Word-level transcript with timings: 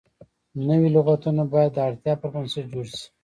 نوي 0.67 0.87
لغتونه 0.95 1.43
باید 1.53 1.71
د 1.75 1.79
اړتیا 1.87 2.13
پر 2.21 2.29
بنسټ 2.33 2.65
جوړ 2.73 2.85
شي. 2.93 3.05